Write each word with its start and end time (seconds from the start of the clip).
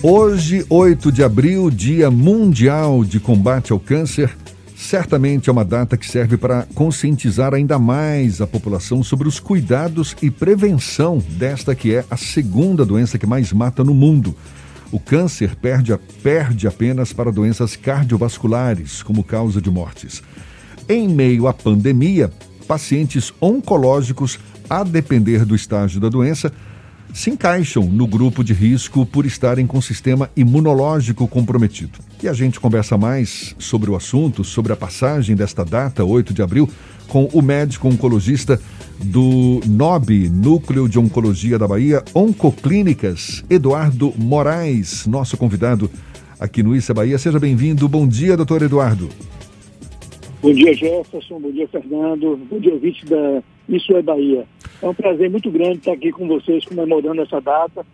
Hoje, 0.00 0.64
8 0.70 1.10
de 1.10 1.24
abril, 1.24 1.68
Dia 1.70 2.08
Mundial 2.08 3.02
de 3.04 3.18
Combate 3.18 3.72
ao 3.72 3.80
Câncer, 3.80 4.30
certamente 4.76 5.48
é 5.48 5.52
uma 5.52 5.64
data 5.64 5.96
que 5.96 6.06
serve 6.06 6.36
para 6.36 6.68
conscientizar 6.72 7.52
ainda 7.52 7.80
mais 7.80 8.40
a 8.40 8.46
população 8.46 9.02
sobre 9.02 9.26
os 9.26 9.40
cuidados 9.40 10.14
e 10.22 10.30
prevenção 10.30 11.18
desta 11.30 11.74
que 11.74 11.92
é 11.92 12.04
a 12.08 12.16
segunda 12.16 12.86
doença 12.86 13.18
que 13.18 13.26
mais 13.26 13.52
mata 13.52 13.82
no 13.82 13.92
mundo. 13.92 14.36
O 14.92 15.00
câncer 15.00 15.56
perde, 15.56 15.98
perde 16.22 16.68
apenas 16.68 17.12
para 17.12 17.32
doenças 17.32 17.74
cardiovasculares 17.74 19.02
como 19.02 19.24
causa 19.24 19.60
de 19.60 19.68
mortes. 19.68 20.22
Em 20.88 21.08
meio 21.08 21.48
à 21.48 21.52
pandemia, 21.52 22.30
pacientes 22.68 23.32
oncológicos, 23.40 24.38
a 24.70 24.84
depender 24.84 25.44
do 25.44 25.56
estágio 25.56 26.00
da 26.00 26.08
doença, 26.08 26.52
se 27.12 27.30
encaixam 27.30 27.84
no 27.84 28.06
grupo 28.06 28.44
de 28.44 28.52
risco 28.52 29.04
por 29.04 29.26
estarem 29.26 29.66
com 29.66 29.78
o 29.78 29.82
sistema 29.82 30.30
imunológico 30.36 31.26
comprometido. 31.26 31.98
E 32.22 32.28
a 32.28 32.32
gente 32.32 32.60
conversa 32.60 32.96
mais 32.96 33.54
sobre 33.58 33.90
o 33.90 33.96
assunto, 33.96 34.44
sobre 34.44 34.72
a 34.72 34.76
passagem 34.76 35.34
desta 35.34 35.64
data, 35.64 36.04
8 36.04 36.34
de 36.34 36.42
abril, 36.42 36.68
com 37.08 37.24
o 37.32 37.40
médico 37.40 37.88
oncologista 37.88 38.60
do 39.02 39.60
NOB, 39.66 40.28
Núcleo 40.28 40.88
de 40.88 40.98
Oncologia 40.98 41.58
da 41.58 41.66
Bahia, 41.66 42.02
Oncoclínicas, 42.14 43.44
Eduardo 43.48 44.12
Moraes, 44.16 45.06
nosso 45.06 45.36
convidado 45.36 45.90
aqui 46.38 46.62
no 46.62 46.76
Issa 46.76 46.92
Bahia. 46.92 47.18
Seja 47.18 47.38
bem-vindo. 47.38 47.88
Bom 47.88 48.06
dia, 48.06 48.36
doutor 48.36 48.62
Eduardo. 48.62 49.08
Bom 50.42 50.52
dia, 50.52 50.72
Jefferson. 50.72 51.40
Bom 51.40 51.50
dia, 51.50 51.66
Fernando. 51.68 52.38
Bom 52.50 52.60
dia, 52.60 52.72
ouvinte 52.72 53.04
da 53.06 53.42
Isso 53.68 53.92
é 53.96 54.02
Bahia. 54.02 54.46
É 54.80 54.86
um 54.86 54.94
prazer 54.94 55.28
muito 55.30 55.50
grande 55.50 55.78
estar 55.78 55.92
aqui 55.92 56.12
com 56.12 56.26
vocês 56.28 56.64
comemorando 56.64 57.20
essa 57.22 57.40
data, 57.40 57.84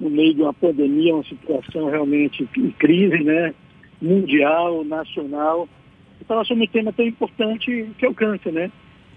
no 0.00 0.10
meio 0.10 0.34
de 0.34 0.42
uma 0.42 0.52
pandemia, 0.52 1.14
uma 1.14 1.24
situação 1.24 1.88
realmente 1.88 2.48
em 2.56 2.70
crise, 2.72 3.22
né? 3.22 3.54
Mundial, 4.02 4.84
nacional. 4.84 5.68
E 6.20 6.24
falar 6.24 6.44
sobre 6.44 6.64
um 6.64 6.66
tema 6.66 6.92
tão 6.92 7.06
importante 7.06 7.88
que 7.96 8.04
é 8.04 8.08
o 8.08 8.14
câncer, 8.14 8.52
né? 8.52 8.70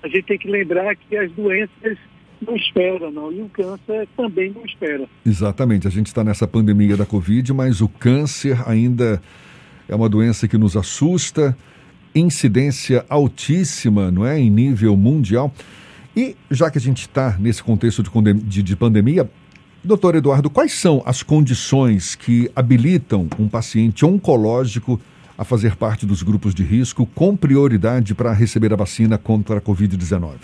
A 0.03 0.07
gente 0.07 0.23
tem 0.23 0.37
que 0.37 0.47
lembrar 0.47 0.95
que 0.95 1.17
as 1.17 1.31
doenças 1.31 1.97
não 2.45 2.55
esperam, 2.55 3.11
não. 3.11 3.31
E 3.31 3.41
o 3.41 3.49
câncer 3.49 4.07
também 4.15 4.51
não 4.51 4.63
espera. 4.63 5.05
Exatamente. 5.25 5.87
A 5.87 5.91
gente 5.91 6.07
está 6.07 6.23
nessa 6.23 6.47
pandemia 6.47 6.95
da 6.95 7.05
Covid, 7.05 7.51
mas 7.53 7.81
o 7.81 7.89
câncer 7.89 8.57
ainda 8.69 9.21
é 9.89 9.95
uma 9.95 10.07
doença 10.07 10.47
que 10.47 10.57
nos 10.57 10.77
assusta 10.77 11.57
incidência 12.13 13.05
altíssima, 13.09 14.11
não 14.11 14.25
é, 14.25 14.39
em 14.39 14.49
nível 14.49 14.95
mundial. 14.95 15.53
E 16.17 16.35
já 16.49 16.71
que 16.71 16.79
a 16.79 16.81
gente 16.81 17.01
está 17.01 17.37
nesse 17.37 17.61
contexto 17.61 18.01
de, 18.01 18.33
de, 18.33 18.63
de 18.63 18.75
pandemia, 18.75 19.29
doutor 19.83 20.15
Eduardo, 20.15 20.49
quais 20.49 20.73
são 20.73 21.03
as 21.05 21.21
condições 21.21 22.15
que 22.15 22.49
habilitam 22.55 23.29
um 23.37 23.47
paciente 23.47 24.03
oncológico 24.03 24.99
a 25.37 25.43
fazer 25.43 25.75
parte 25.75 26.07
dos 26.07 26.23
grupos 26.23 26.55
de 26.55 26.63
risco 26.63 27.05
com 27.05 27.37
prioridade 27.37 28.15
para 28.15 28.33
receber 28.33 28.73
a 28.73 28.75
vacina 28.75 29.15
contra 29.19 29.59
a 29.59 29.61
Covid-19? 29.61 30.37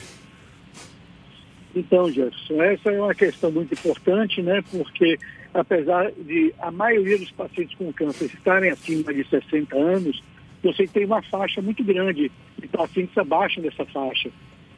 Então, 1.75 2.07
Jefferson, 2.07 2.61
essa 2.61 2.91
é 2.91 3.01
uma 3.01 3.15
questão 3.15 3.51
muito 3.51 3.73
importante, 3.73 4.43
né? 4.43 4.63
Porque 4.69 5.17
apesar 5.55 6.11
de 6.11 6.53
a 6.59 6.69
maioria 6.69 7.17
dos 7.17 7.31
pacientes 7.31 7.75
com 7.75 7.91
câncer 7.91 8.25
estarem 8.25 8.69
acima 8.69 9.11
de 9.11 9.27
60 9.27 9.75
anos, 9.75 10.21
você 10.63 10.85
tem 10.85 11.05
uma 11.05 11.23
faixa 11.23 11.63
muito 11.63 11.83
grande 11.83 12.31
de 12.59 12.67
pacientes 12.67 13.17
abaixo 13.17 13.59
dessa 13.59 13.83
faixa. 13.87 14.29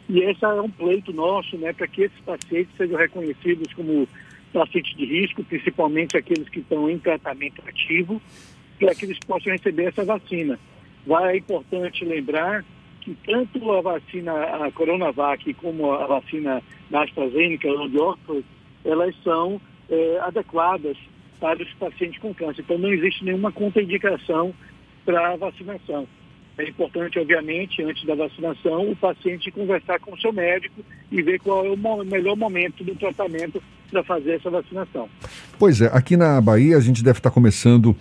E 0.08 0.20
esse 0.20 0.44
é 0.46 0.62
um 0.62 0.70
pleito 0.70 1.12
nosso, 1.12 1.58
né, 1.58 1.74
para 1.74 1.88
que 1.88 2.04
esses 2.04 2.20
pacientes 2.20 2.76
sejam 2.78 2.98
reconhecidos 2.98 3.74
como 3.74 4.08
pacientes 4.54 4.96
de 4.96 5.06
risco, 5.06 5.44
principalmente 5.44 6.16
aqueles 6.16 6.48
que 6.48 6.60
estão 6.60 6.90
em 6.90 6.98
tratamento 7.00 7.62
ativo, 7.68 8.22
para 8.80 8.94
que 8.94 9.06
eles 9.06 9.20
possam 9.20 9.52
receber 9.52 9.86
essa 9.86 10.06
vacina. 10.06 10.60
Vai 11.06 11.34
é 11.34 11.38
importante 11.38 12.06
lembrar 12.06 12.64
que 13.02 13.16
tanto 13.26 13.72
a 13.72 13.82
vacina, 13.82 14.34
a 14.34 14.72
Coronavac, 14.72 15.54
como 15.56 15.92
a 15.92 16.08
vacina 16.08 16.62
da 16.90 17.04
AstraZeneca, 17.04 17.68
ou 17.68 17.88
de 17.88 17.98
Oxford, 17.98 18.46
elas 18.84 19.16
são 19.24 19.62
é, 19.90 20.20
adequadas 20.22 20.98
para 21.40 21.62
os 21.62 21.72
pacientes 21.74 22.20
com 22.20 22.34
câncer. 22.34 22.62
Então 22.62 22.78
não 22.78 22.92
existe 22.92 23.24
nenhuma 23.24 23.52
contraindicação 23.52 24.54
para 25.06 25.34
a 25.34 25.36
vacinação. 25.36 26.08
É 26.58 26.70
importante, 26.70 27.20
obviamente, 27.20 27.84
antes 27.84 28.06
da 28.06 28.16
vacinação, 28.16 28.90
o 28.92 28.96
paciente 28.96 29.52
conversar 29.52 30.00
com 30.00 30.14
o 30.14 30.20
seu 30.20 30.32
médico 30.32 30.82
e 31.12 31.22
ver 31.22 31.40
qual 31.40 31.66
é 31.66 31.70
o 31.70 32.06
melhor 32.06 32.38
momento 32.38 32.84
do 32.84 32.96
tratamento 32.96 33.62
para 33.92 34.04
fazer 34.04 34.36
essa 34.36 34.50
vacinação. 34.50 35.10
Pois 35.60 35.82
é, 35.82 35.90
aqui 35.94 36.16
na 36.16 36.40
Bahia 36.40 36.78
a 36.78 36.82
gente 36.82 37.04
deve 37.04 37.20
estar 37.20 37.32
começando 37.32 37.96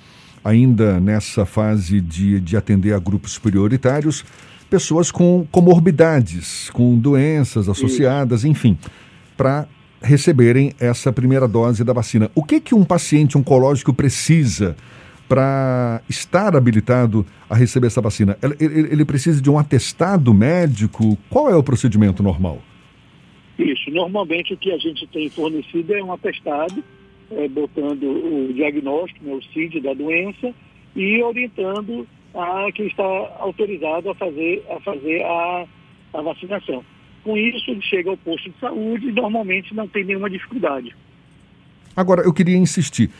ainda 0.45 1.01
nessa 1.01 1.45
fase 1.45 2.01
de, 2.01 2.39
de 2.39 2.57
atender 2.57 2.93
a 2.93 2.99
grupos 2.99 3.39
prioritários, 3.39 4.25
pessoas 4.71 5.11
com 5.11 5.47
comorbidades, 5.51 6.71
com 6.71 6.97
doenças 6.99 7.69
associadas, 7.69 8.41
Isso. 8.41 8.49
enfim, 8.49 8.79
para 9.37 9.67
receberem 10.03 10.75
essa 10.79 11.13
primeira 11.13 11.49
dose 11.49 11.83
da 11.83 11.93
vacina. 11.93 12.31
O 12.35 12.45
que, 12.45 12.61
que 12.61 12.75
um 12.75 12.85
paciente 12.85 13.39
oncológico 13.39 13.93
precisa? 13.93 14.77
Para 15.29 16.03
estar 16.09 16.57
habilitado 16.57 17.27
a 17.49 17.55
receber 17.55 17.87
essa 17.89 18.01
vacina? 18.01 18.37
Ele, 18.43 18.93
ele, 18.93 19.05
precisa 19.05 19.41
de 19.41 19.51
um 19.51 19.59
atestado 19.59 20.33
médico? 20.35 21.17
Qual 21.31 21.51
é 21.51 21.57
o 21.57 21.63
procedimento 21.63 22.23
normal? 22.23 22.61
Isso. 23.59 23.91
Normalmente 23.91 24.55
o 24.55 24.57
que 24.57 24.73
a 24.73 24.79
gente 24.79 25.07
tem 25.07 25.29
fornecido 25.31 25.95
é 25.95 26.03
um 26.03 26.13
atestado, 26.13 26.83
é, 27.31 27.49
botando 27.49 28.05
o 28.05 28.53
diagnóstico, 28.53 29.25
né, 29.25 29.35
o 29.35 29.43
CID 29.53 29.81
da 29.81 29.95
doença, 29.95 30.53
e 30.95 31.23
orientando 31.23 32.07
a 32.35 32.71
quem 32.73 32.87
está 32.87 33.05
autorizado 33.39 34.11
a 34.11 34.15
fazer 34.15 34.65
a, 34.71 34.81
fazer 34.81 35.23
a, 35.23 35.67
a 36.15 36.23
vacinação. 36.23 36.85
Com 37.23 37.37
isso, 37.39 37.71
ele 37.71 37.81
chega 37.81 38.11
ao 38.11 38.17
posto 38.19 38.51
de 38.51 38.59
saúde 38.59 39.09
e 39.09 39.13
normalmente 39.13 39.75
não 39.75 39.89
tem 39.89 40.05
nenhuma 40.05 40.29
dificuldade. 40.29 40.95
Agora, 41.97 42.23
eu 42.23 42.33
queria 42.33 42.57
insistir 42.57 43.11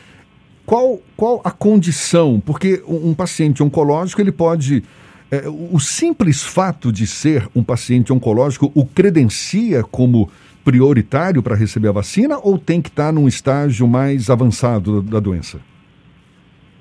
qual, 0.65 0.99
qual 1.15 1.41
a 1.43 1.51
condição? 1.51 2.39
Porque 2.39 2.83
um, 2.87 3.13
paciente 3.13 3.61
oncológico, 3.61 4.21
ele 4.21 4.31
pode. 4.31 4.83
É, 5.31 5.47
o 5.47 5.79
simples 5.79 6.43
fato 6.43 6.91
de 6.91 7.07
ser 7.07 7.47
um 7.55 7.63
paciente 7.63 8.13
oncológico 8.13 8.71
o 8.75 8.85
credencia 8.85 9.83
como 9.83 10.29
prioritário 10.63 11.41
para 11.43 11.55
receber 11.55 11.89
a 11.89 11.91
vacina 11.91 12.39
ou 12.39 12.57
tem 12.57 12.81
que 12.81 12.89
estar 12.89 13.11
num 13.11 13.27
estágio 13.27 13.87
mais 13.87 14.29
avançado 14.29 15.01
da, 15.01 15.19
doença? 15.19 15.59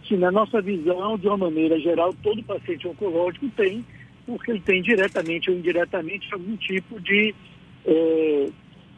Sim, 0.09 0.17
na 0.17 0.31
nossa 0.31 0.61
visão, 0.61 1.19
de 1.19 1.27
uma 1.27 1.37
maneira 1.37 1.79
geral, 1.81 2.15
todo 2.23 2.43
paciente 2.43 2.87
oncológico 2.87 3.49
tem, 3.57 3.85
porque 4.27 4.51
ele 4.51 4.61
tem 4.61 4.83
diretamente 4.83 5.51
ou 5.51 5.57
indiretamente 5.57 6.33
algum 6.33 6.57
tipo 6.57 7.01
de 7.01 7.35
é, 7.87 8.49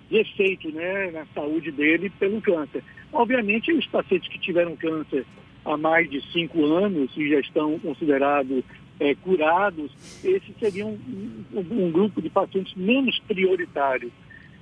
de 0.09 0.19
efeito 0.19 0.71
né, 0.71 1.11
na 1.11 1.27
saúde 1.35 1.71
dele 1.73 2.11
pelo 2.11 2.41
câncer. 2.41 2.83
Obviamente, 3.13 3.73
os 3.73 3.87
pacientes 3.87 4.29
que 4.29 4.39
tiveram 4.39 4.77
câncer 4.77 5.25
há 5.65 5.77
mais 5.77 6.09
de 6.11 6.21
cinco 6.33 6.65
anos 6.65 7.11
e 7.17 7.29
já 7.31 7.41
estão 7.41 7.79
considerados 7.79 8.63
é, 8.99 9.15
curados, 9.15 9.91
esses 10.25 10.55
seriam 10.59 10.91
um, 10.91 11.59
um, 11.59 11.91
grupo 11.91 12.23
de 12.23 12.31
pacientes 12.31 12.75
menos 12.75 13.19
prioritário. 13.27 14.11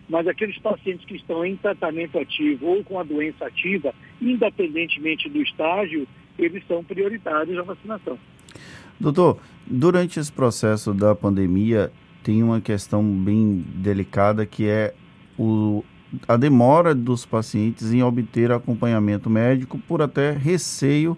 Mas 0.08 0.26
aqueles 0.26 0.58
pacientes 0.58 1.06
que 1.06 1.16
estão 1.16 1.44
em 1.44 1.56
tratamento 1.56 2.18
ativo 2.18 2.66
ou 2.66 2.84
com 2.84 2.98
a 2.98 3.02
doença 3.02 3.46
ativa, 3.46 3.94
independentemente 4.20 5.28
do 5.30 5.40
estágio, 5.40 6.06
eles 6.38 6.66
são 6.66 6.84
prioritários 6.84 7.56
à 7.58 7.62
vacinação. 7.62 8.18
Doutor, 8.98 9.38
durante 9.66 10.20
esse 10.20 10.32
processo 10.32 10.92
da 10.92 11.14
pandemia, 11.14 11.90
tem 12.22 12.42
uma 12.42 12.60
questão 12.60 13.02
bem 13.02 13.64
delicada 13.76 14.44
que 14.44 14.66
é 14.66 14.94
o, 15.38 15.84
a 16.26 16.36
demora 16.36 16.94
dos 16.94 17.24
pacientes 17.24 17.92
em 17.92 18.02
obter 18.02 18.52
acompanhamento 18.52 19.28
médico 19.28 19.78
por 19.78 20.02
até 20.02 20.32
receio 20.32 21.16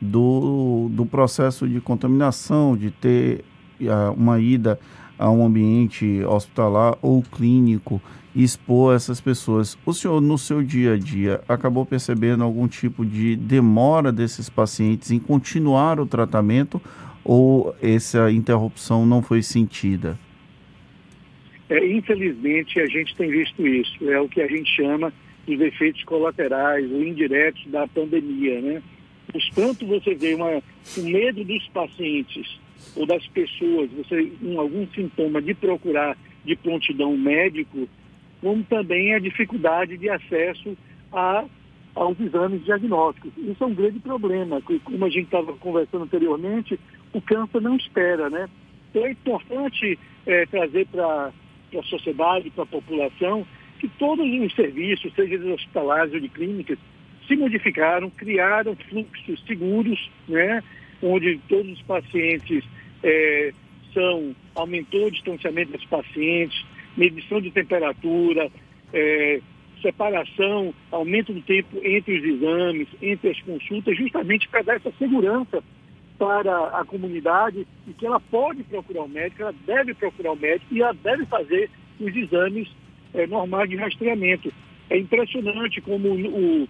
do, 0.00 0.88
do 0.90 1.06
processo 1.06 1.68
de 1.68 1.80
contaminação, 1.80 2.76
de 2.76 2.90
ter 2.90 3.44
uh, 3.80 4.12
uma 4.16 4.40
ida 4.40 4.78
a 5.18 5.30
um 5.30 5.44
ambiente 5.44 6.24
hospitalar 6.24 6.96
ou 7.00 7.22
clínico 7.22 8.00
e 8.34 8.42
expor 8.42 8.94
essas 8.94 9.20
pessoas. 9.20 9.78
O 9.86 9.92
senhor, 9.92 10.20
no 10.20 10.36
seu 10.36 10.62
dia 10.62 10.94
a 10.94 10.98
dia, 10.98 11.40
acabou 11.48 11.86
percebendo 11.86 12.42
algum 12.42 12.66
tipo 12.66 13.04
de 13.04 13.36
demora 13.36 14.10
desses 14.10 14.48
pacientes 14.48 15.10
em 15.10 15.18
continuar 15.18 16.00
o 16.00 16.06
tratamento 16.06 16.80
ou 17.24 17.74
essa 17.80 18.30
interrupção 18.32 19.06
não 19.06 19.22
foi 19.22 19.42
sentida? 19.42 20.18
É, 21.72 21.86
infelizmente, 21.86 22.78
a 22.78 22.86
gente 22.86 23.16
tem 23.16 23.30
visto 23.30 23.66
isso. 23.66 24.10
É 24.10 24.20
o 24.20 24.28
que 24.28 24.42
a 24.42 24.46
gente 24.46 24.70
chama 24.76 25.10
de 25.46 25.54
efeitos 25.54 26.04
colaterais 26.04 26.90
ou 26.92 27.02
indiretos 27.02 27.66
da 27.68 27.88
pandemia, 27.88 28.60
né? 28.60 28.82
Portanto, 29.32 29.86
você 29.86 30.14
vê 30.14 30.34
uma, 30.34 30.62
o 30.98 31.02
medo 31.02 31.42
dos 31.42 31.66
pacientes 31.68 32.60
ou 32.94 33.06
das 33.06 33.26
pessoas, 33.28 33.90
você 33.90 34.30
um, 34.42 34.60
algum 34.60 34.86
sintoma 34.88 35.40
de 35.40 35.54
procurar 35.54 36.14
de 36.44 36.54
prontidão 36.56 37.16
médico, 37.16 37.88
como 38.42 38.62
também 38.64 39.14
a 39.14 39.18
dificuldade 39.18 39.96
de 39.96 40.10
acesso 40.10 40.76
a 41.10 41.46
aos 41.94 42.18
exames 42.20 42.64
diagnósticos. 42.64 43.32
Isso 43.38 43.64
é 43.64 43.66
um 43.66 43.74
grande 43.74 44.00
problema, 44.00 44.60
como 44.62 45.04
a 45.04 45.08
gente 45.08 45.24
estava 45.24 45.52
conversando 45.54 46.04
anteriormente, 46.04 46.78
o 47.12 47.20
câncer 47.20 47.60
não 47.60 47.76
espera, 47.76 48.28
né? 48.28 48.48
Então 48.90 49.06
é 49.06 49.10
importante 49.12 49.98
é, 50.26 50.46
trazer 50.46 50.86
para 50.86 51.32
a 51.78 51.82
sociedade, 51.84 52.50
para 52.50 52.64
a 52.64 52.66
população, 52.66 53.46
que 53.78 53.88
todos 53.88 54.26
os 54.26 54.54
serviços, 54.54 55.12
seja 55.14 55.38
de 55.38 55.50
hospitalares 55.50 56.14
ou 56.14 56.20
de 56.20 56.28
clínicas, 56.28 56.78
se 57.26 57.36
modificaram, 57.36 58.10
criaram 58.10 58.76
fluxos 58.88 59.42
seguros, 59.46 60.10
né? 60.28 60.62
onde 61.02 61.40
todos 61.48 61.72
os 61.72 61.82
pacientes 61.82 62.64
é, 63.02 63.52
são, 63.92 64.34
aumentou 64.54 65.06
o 65.06 65.10
distanciamento 65.10 65.72
dos 65.72 65.84
pacientes, 65.86 66.64
medição 66.96 67.40
de 67.40 67.50
temperatura, 67.50 68.50
é, 68.92 69.40
separação, 69.80 70.72
aumento 70.90 71.32
do 71.32 71.42
tempo 71.42 71.80
entre 71.82 72.18
os 72.18 72.24
exames, 72.24 72.88
entre 73.02 73.30
as 73.30 73.40
consultas, 73.42 73.96
justamente 73.96 74.48
para 74.48 74.62
dar 74.62 74.76
essa 74.76 74.92
segurança 74.98 75.62
para 76.18 76.68
a 76.78 76.84
comunidade 76.84 77.66
e 77.86 77.92
que 77.92 78.06
ela 78.06 78.20
pode 78.20 78.62
procurar 78.64 79.02
o 79.02 79.08
médico, 79.08 79.42
ela 79.42 79.54
deve 79.66 79.94
procurar 79.94 80.32
o 80.32 80.36
médico 80.36 80.72
e 80.72 80.82
ela 80.82 80.94
deve 80.94 81.26
fazer 81.26 81.70
os 81.98 82.14
exames 82.14 82.68
é, 83.14 83.26
normais 83.26 83.68
de 83.68 83.76
rastreamento. 83.76 84.52
É 84.88 84.98
impressionante 84.98 85.80
como 85.80 86.08
o, 86.08 86.68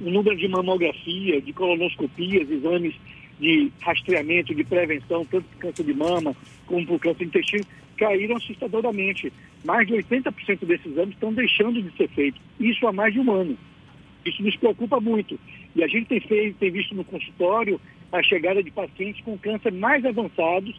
o 0.00 0.10
número 0.10 0.36
de 0.36 0.48
mamografia, 0.48 1.40
de 1.40 1.52
colonoscopias, 1.52 2.50
exames 2.50 2.94
de 3.38 3.70
rastreamento, 3.80 4.54
de 4.54 4.64
prevenção, 4.64 5.24
tanto 5.24 5.44
para 5.44 5.68
câncer 5.68 5.84
de 5.84 5.94
mama 5.94 6.34
como 6.66 6.84
para 6.84 6.94
o 6.94 6.98
câncer 6.98 7.18
de 7.18 7.24
intestino, 7.26 7.64
caíram 7.96 8.36
assustadoramente. 8.36 9.32
Mais 9.64 9.86
de 9.86 9.94
80% 9.94 10.64
desses 10.64 10.86
exames 10.86 11.14
estão 11.14 11.32
deixando 11.32 11.82
de 11.82 11.90
ser 11.96 12.08
feitos. 12.08 12.40
Isso 12.60 12.86
há 12.86 12.92
mais 12.92 13.12
de 13.12 13.20
um 13.20 13.30
ano. 13.32 13.58
Isso 14.24 14.42
nos 14.42 14.56
preocupa 14.56 15.00
muito. 15.00 15.38
E 15.74 15.82
a 15.82 15.86
gente 15.86 16.06
tem, 16.06 16.20
feito, 16.20 16.58
tem 16.58 16.70
visto 16.70 16.94
no 16.94 17.04
consultório 17.04 17.80
a 18.12 18.22
chegada 18.22 18.62
de 18.62 18.70
pacientes 18.70 19.22
com 19.24 19.36
câncer 19.38 19.72
mais 19.72 20.04
avançados, 20.04 20.74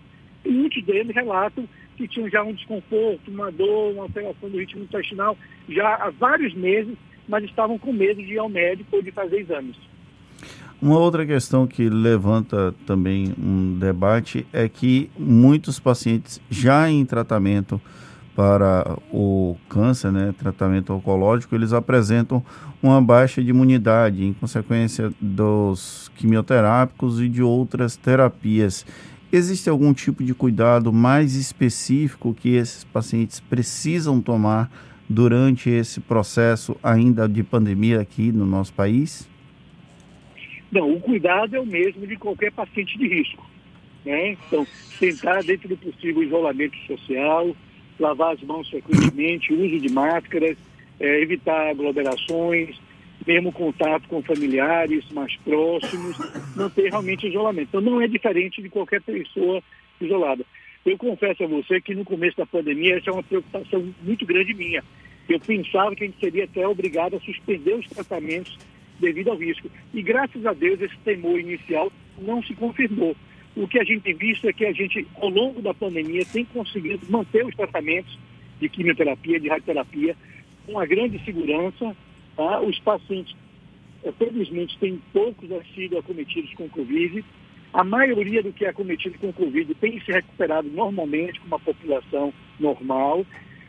e 0.45 0.49
muitos 0.49 0.83
deles 0.83 1.13
relatam 1.13 1.67
que 1.97 2.07
tinham 2.07 2.29
já 2.29 2.43
um 2.43 2.53
desconforto, 2.53 3.29
uma 3.29 3.51
dor, 3.51 3.93
uma 3.93 4.03
alteração 4.03 4.49
do 4.49 4.57
ritmo 4.57 4.83
intestinal 4.83 5.37
já 5.67 5.95
há 5.95 6.09
vários 6.09 6.53
meses, 6.53 6.95
mas 7.27 7.43
estavam 7.43 7.77
com 7.77 7.91
medo 7.91 8.23
de 8.23 8.33
ir 8.33 8.37
ao 8.37 8.49
médico 8.49 8.95
ou 8.95 9.03
de 9.03 9.11
fazer 9.11 9.39
exames. 9.39 9.75
Uma 10.81 10.97
outra 10.97 11.25
questão 11.25 11.67
que 11.67 11.89
levanta 11.89 12.73
também 12.87 13.33
um 13.37 13.77
debate 13.77 14.47
é 14.53 14.69
que 14.69 15.09
muitos 15.19 15.77
pacientes 15.77 16.41
já 16.49 16.89
em 16.89 17.05
tratamento 17.05 17.81
para 18.39 18.97
o 19.11 19.57
câncer, 19.67 20.13
né, 20.13 20.33
tratamento 20.37 20.93
oncológico, 20.93 21.53
eles 21.53 21.73
apresentam 21.73 22.41
uma 22.81 23.01
baixa 23.01 23.43
de 23.43 23.49
imunidade 23.49 24.23
em 24.23 24.31
consequência 24.31 25.11
dos 25.19 26.09
quimioterápicos 26.15 27.19
e 27.19 27.27
de 27.27 27.43
outras 27.43 27.97
terapias. 27.97 28.85
Existe 29.29 29.69
algum 29.69 29.93
tipo 29.93 30.23
de 30.23 30.33
cuidado 30.33 30.93
mais 30.93 31.35
específico 31.35 32.33
que 32.33 32.55
esses 32.55 32.85
pacientes 32.85 33.41
precisam 33.41 34.21
tomar 34.21 34.71
durante 35.09 35.69
esse 35.69 35.99
processo 35.99 36.77
ainda 36.81 37.27
de 37.27 37.43
pandemia 37.43 37.99
aqui 37.99 38.31
no 38.31 38.45
nosso 38.45 38.71
país? 38.71 39.29
Não, 40.71 40.93
o 40.93 41.01
cuidado 41.01 41.57
é 41.57 41.59
o 41.59 41.65
mesmo 41.65 42.07
de 42.07 42.15
qualquer 42.15 42.53
paciente 42.53 42.97
de 42.97 43.05
risco. 43.05 43.45
Né? 44.05 44.37
Então, 44.47 44.65
tentar, 44.97 45.43
dentro 45.43 45.67
do 45.67 45.75
possível, 45.75 46.23
isolamento 46.23 46.77
social, 46.87 47.53
lavar 47.99 48.33
as 48.33 48.41
mãos 48.41 48.69
frequentemente, 48.69 49.53
uso 49.53 49.79
de 49.79 49.91
máscaras, 49.91 50.57
é, 50.99 51.21
evitar 51.21 51.69
aglomerações, 51.69 52.79
mesmo 53.25 53.51
contato 53.51 54.07
com 54.07 54.21
familiares 54.21 55.03
mais 55.11 55.35
próximos, 55.37 56.17
manter 56.55 56.89
realmente 56.89 57.27
isolamento. 57.27 57.67
Então, 57.69 57.81
não 57.81 58.01
é 58.01 58.07
diferente 58.07 58.61
de 58.61 58.69
qualquer 58.69 59.01
pessoa 59.01 59.61
isolada. 59.99 60.45
Eu 60.85 60.97
confesso 60.97 61.43
a 61.43 61.47
você 61.47 61.81
que 61.81 61.93
no 61.93 62.05
começo 62.05 62.37
da 62.37 62.45
pandemia 62.45 62.97
essa 62.97 63.09
é 63.09 63.13
uma 63.13 63.23
preocupação 63.23 63.93
muito 64.01 64.25
grande 64.25 64.53
minha. 64.53 64.83
Eu 65.27 65.39
pensava 65.39 65.95
que 65.95 66.03
a 66.03 66.07
gente 66.07 66.19
seria 66.19 66.45
até 66.45 66.67
obrigado 66.67 67.17
a 67.17 67.19
suspender 67.19 67.73
os 67.73 67.87
tratamentos 67.87 68.57
devido 68.99 69.29
ao 69.29 69.37
risco. 69.37 69.69
E 69.93 70.01
graças 70.01 70.45
a 70.45 70.53
Deus 70.53 70.81
esse 70.81 70.97
temor 70.99 71.39
inicial 71.39 71.91
não 72.17 72.41
se 72.43 72.53
confirmou. 72.55 73.15
O 73.59 73.67
que 73.67 73.77
a 73.77 73.83
gente 73.83 74.13
visto 74.13 74.47
é 74.47 74.53
que 74.53 74.65
a 74.65 74.71
gente, 74.71 75.05
ao 75.19 75.27
longo 75.27 75.61
da 75.61 75.73
pandemia, 75.73 76.23
tem 76.31 76.45
conseguido 76.45 77.05
manter 77.09 77.45
os 77.45 77.53
tratamentos 77.53 78.17
de 78.57 78.69
quimioterapia, 78.69 79.37
de 79.37 79.49
radioterapia, 79.49 80.15
com 80.65 80.71
uma 80.71 80.85
grande 80.85 81.21
segurança. 81.25 81.93
Tá? 82.37 82.61
Os 82.61 82.79
pacientes, 82.79 83.35
eh, 84.05 84.13
felizmente, 84.17 84.77
têm 84.79 85.01
poucos 85.11 85.49
sido 85.75 85.97
acometidos 85.97 86.53
com 86.53 86.69
Covid. 86.69 87.21
A 87.73 87.83
maioria 87.83 88.41
do 88.41 88.53
que 88.53 88.63
é 88.63 88.69
acometido 88.69 89.19
com 89.19 89.33
Covid 89.33 89.75
tem 89.75 89.99
se 89.99 90.09
recuperado 90.13 90.69
normalmente, 90.69 91.37
com 91.41 91.47
uma 91.47 91.59
população 91.59 92.33
normal. 92.57 93.25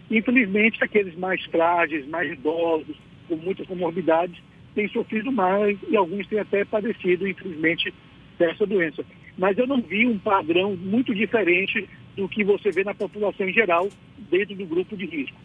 Infelizmente, 0.08 0.84
aqueles 0.84 1.16
mais 1.16 1.44
frágeis, 1.46 2.06
mais 2.06 2.30
idosos, 2.30 2.96
com 3.26 3.34
muitas 3.34 3.66
comorbidades, 3.66 4.40
têm 4.72 4.86
sofrido 4.90 5.32
mais 5.32 5.76
e 5.88 5.96
alguns 5.96 6.28
têm 6.28 6.38
até 6.38 6.64
padecido, 6.64 7.26
infelizmente, 7.26 7.92
dessa 8.38 8.64
doença. 8.64 9.04
Mas 9.40 9.56
eu 9.56 9.66
não 9.66 9.80
vi 9.80 10.06
um 10.06 10.18
padrão 10.18 10.76
muito 10.76 11.14
diferente 11.14 11.88
do 12.14 12.28
que 12.28 12.44
você 12.44 12.70
vê 12.70 12.84
na 12.84 12.92
população 12.92 13.48
em 13.48 13.52
geral, 13.54 13.88
dentro 14.30 14.54
do 14.54 14.66
grupo 14.66 14.94
de 14.94 15.06
risco. 15.06 15.36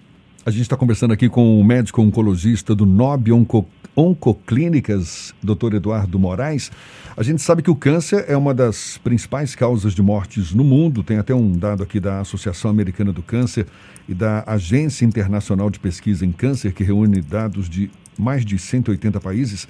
A 0.45 0.51
gente 0.51 0.63
está 0.63 0.75
conversando 0.75 1.13
aqui 1.13 1.29
com 1.29 1.57
o 1.57 1.63
médico 1.63 2.01
oncologista 2.01 2.75
do 2.75 2.85
NOB 2.85 3.31
Onco, 3.31 3.65
Oncoclínicas, 3.95 5.33
Dr. 5.41 5.75
Eduardo 5.75 6.19
Moraes. 6.19 6.73
A 7.15 7.23
gente 7.23 7.41
sabe 7.41 7.63
que 7.63 7.71
o 7.71 7.75
câncer 7.75 8.25
é 8.27 8.35
uma 8.35 8.53
das 8.53 8.97
principais 8.97 9.55
causas 9.55 9.95
de 9.95 10.01
mortes 10.01 10.53
no 10.53 10.65
mundo. 10.65 11.01
Tem 11.01 11.17
até 11.17 11.33
um 11.33 11.53
dado 11.53 11.81
aqui 11.81 11.97
da 11.97 12.19
Associação 12.19 12.69
Americana 12.69 13.13
do 13.13 13.23
Câncer 13.23 13.65
e 14.09 14.13
da 14.13 14.43
Agência 14.45 15.05
Internacional 15.05 15.69
de 15.69 15.79
Pesquisa 15.79 16.25
em 16.25 16.33
Câncer, 16.33 16.73
que 16.73 16.83
reúne 16.83 17.21
dados 17.21 17.69
de 17.69 17.89
mais 18.19 18.45
de 18.45 18.59
180 18.59 19.21
países, 19.21 19.69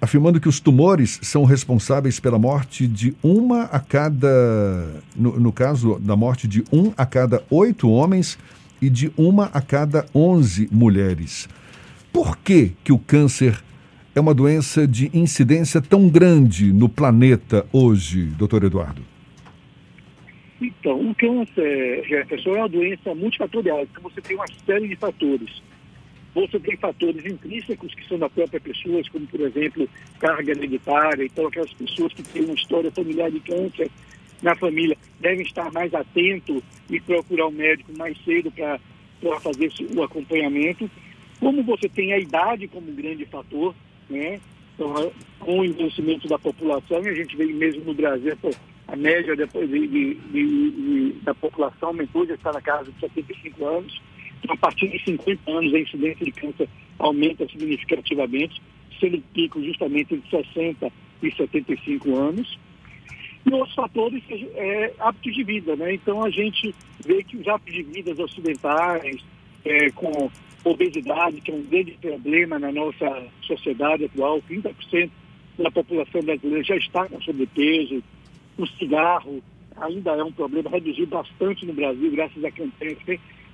afirmando 0.00 0.40
que 0.40 0.48
os 0.48 0.60
tumores 0.60 1.18
são 1.22 1.44
responsáveis 1.44 2.20
pela 2.20 2.38
morte 2.38 2.86
de 2.86 3.14
uma 3.22 3.62
a 3.64 3.80
cada. 3.80 5.02
No, 5.14 5.38
no 5.38 5.52
caso 5.52 5.98
da 5.98 6.16
morte 6.16 6.46
de 6.46 6.64
um 6.72 6.92
a 6.96 7.06
cada 7.06 7.42
oito 7.50 7.90
homens 7.90 8.38
e 8.80 8.90
de 8.90 9.12
uma 9.16 9.46
a 9.46 9.60
cada 9.60 10.06
onze 10.14 10.68
mulheres. 10.70 11.48
Por 12.12 12.36
que, 12.38 12.72
que 12.82 12.92
o 12.92 12.98
câncer 12.98 13.62
é 14.14 14.20
uma 14.20 14.32
doença 14.32 14.86
de 14.86 15.10
incidência 15.12 15.80
tão 15.80 16.08
grande 16.08 16.72
no 16.72 16.88
planeta 16.88 17.66
hoje, 17.72 18.24
doutor 18.38 18.64
Eduardo? 18.64 19.02
Então, 20.60 21.10
o 21.10 21.14
câncer, 21.14 22.02
Jefferson, 22.08 22.50
é 22.56 22.58
uma 22.60 22.68
doença 22.68 23.14
multifatorial. 23.14 23.82
Então, 23.82 24.02
você 24.02 24.22
tem 24.22 24.36
uma 24.36 24.46
série 24.64 24.88
de 24.88 24.96
fatores. 24.96 25.62
Você 26.36 26.60
tem 26.60 26.76
fatores 26.76 27.24
intrínsecos 27.24 27.94
que 27.94 28.06
são 28.06 28.18
da 28.18 28.28
própria 28.28 28.60
pessoa, 28.60 29.00
como, 29.10 29.26
por 29.26 29.40
exemplo, 29.40 29.88
carga 30.20 30.52
hereditária. 30.52 31.24
Então, 31.24 31.46
aquelas 31.46 31.72
pessoas 31.72 32.12
que 32.12 32.22
têm 32.22 32.44
uma 32.44 32.52
história 32.52 32.92
familiar 32.92 33.30
de 33.30 33.40
câncer 33.40 33.90
na 34.42 34.54
família 34.54 34.98
devem 35.18 35.46
estar 35.46 35.72
mais 35.72 35.94
atentos 35.94 36.62
e 36.90 37.00
procurar 37.00 37.46
um 37.46 37.52
médico 37.52 37.90
mais 37.96 38.22
cedo 38.22 38.50
para 38.50 38.78
fazer 39.40 39.72
o 39.96 40.02
acompanhamento. 40.02 40.90
Como 41.40 41.62
você 41.62 41.88
tem 41.88 42.12
a 42.12 42.18
idade 42.18 42.68
como 42.68 42.92
grande 42.92 43.24
fator, 43.24 43.74
né? 44.10 44.38
Então, 44.74 45.10
com 45.40 45.60
o 45.60 45.64
envelhecimento 45.64 46.28
da 46.28 46.38
população, 46.38 47.02
e 47.02 47.08
a 47.08 47.14
gente 47.14 47.34
vê 47.34 47.46
mesmo 47.46 47.82
no 47.82 47.94
Brasil, 47.94 48.36
a 48.86 48.94
média 48.94 49.34
de, 49.34 49.46
de, 49.46 50.14
de, 50.14 51.12
da 51.22 51.34
população 51.34 51.88
aumentou, 51.88 52.26
já 52.26 52.34
está 52.34 52.52
na 52.52 52.60
casa 52.60 52.92
de 52.92 53.00
75 53.00 53.64
anos. 53.64 54.02
A 54.48 54.56
partir 54.56 54.88
de 54.88 55.02
50 55.04 55.50
anos, 55.50 55.74
a 55.74 55.78
incidência 55.78 56.24
de 56.24 56.32
câncer 56.32 56.68
aumenta 56.98 57.46
significativamente, 57.48 58.60
sendo 59.00 59.22
pico 59.34 59.62
justamente 59.62 60.14
entre 60.14 60.30
60 60.30 60.92
e 61.22 61.34
75 61.34 62.16
anos. 62.16 62.58
E 63.44 63.52
outros 63.52 63.74
fatores 63.74 64.22
é 64.54 64.92
hábitos 64.98 65.34
de 65.34 65.44
vida, 65.44 65.76
né? 65.76 65.94
Então, 65.94 66.24
a 66.24 66.30
gente 66.30 66.74
vê 67.04 67.22
que 67.22 67.36
os 67.36 67.46
hábitos 67.46 67.74
de 67.74 67.82
vida 67.82 68.22
ocidentais, 68.22 69.24
é, 69.64 69.90
com 69.90 70.30
obesidade, 70.64 71.40
que 71.40 71.50
é 71.50 71.54
um 71.54 71.62
grande 71.62 71.92
problema 71.92 72.58
na 72.58 72.72
nossa 72.72 73.24
sociedade 73.42 74.04
atual, 74.04 74.42
30% 74.50 75.10
da 75.58 75.70
população 75.70 76.22
brasileira 76.22 76.64
já 76.64 76.76
está 76.76 77.08
com 77.08 77.20
sobrepeso, 77.22 78.02
o 78.58 78.66
cigarro 78.66 79.42
ainda 79.76 80.12
é 80.12 80.24
um 80.24 80.32
problema, 80.32 80.70
reduziu 80.70 81.06
bastante 81.06 81.64
no 81.66 81.72
Brasil, 81.72 82.10
graças 82.10 82.44
a 82.44 82.50
campanhas 82.50 82.98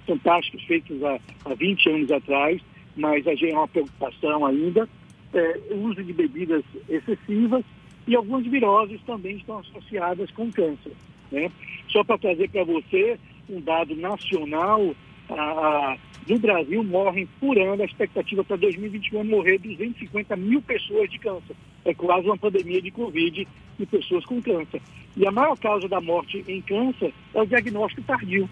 fantásticos 0.06 0.62
feitos 0.64 1.02
há, 1.02 1.18
há 1.44 1.54
20 1.54 1.90
anos 1.90 2.10
atrás, 2.10 2.60
mas 2.96 3.24
é 3.26 3.52
uma 3.52 3.68
preocupação 3.68 4.46
ainda. 4.46 4.88
É, 5.34 5.60
o 5.70 5.88
uso 5.88 6.02
de 6.02 6.12
bebidas 6.12 6.62
excessivas 6.88 7.64
e 8.06 8.14
algumas 8.14 8.44
viroses 8.46 9.00
também 9.06 9.36
estão 9.36 9.58
associadas 9.58 10.30
com 10.32 10.50
câncer. 10.52 10.92
Né? 11.30 11.50
Só 11.88 12.04
para 12.04 12.18
trazer 12.18 12.50
para 12.50 12.64
você 12.64 13.18
um 13.48 13.60
dado 13.60 13.94
nacional, 13.96 14.94
a, 15.28 15.34
a, 15.34 15.96
no 16.28 16.38
Brasil 16.38 16.84
morrem 16.84 17.26
por 17.40 17.58
ano, 17.58 17.82
a 17.82 17.86
expectativa 17.86 18.44
para 18.44 18.56
2021 18.56 19.20
é 19.20 19.24
morrer 19.24 19.58
250 19.58 20.36
mil 20.36 20.60
pessoas 20.62 21.10
de 21.10 21.18
câncer. 21.18 21.56
É 21.84 21.94
quase 21.94 22.26
uma 22.26 22.36
pandemia 22.36 22.80
de 22.80 22.90
Covid 22.90 23.48
de 23.78 23.86
pessoas 23.86 24.24
com 24.24 24.40
câncer. 24.40 24.80
E 25.16 25.26
a 25.26 25.30
maior 25.30 25.58
causa 25.58 25.88
da 25.88 26.00
morte 26.00 26.44
em 26.46 26.60
câncer 26.60 27.12
é 27.34 27.42
o 27.42 27.46
diagnóstico 27.46 28.02
tardio. 28.02 28.48